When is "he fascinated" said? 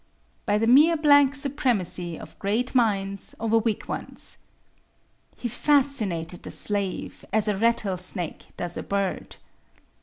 5.37-6.41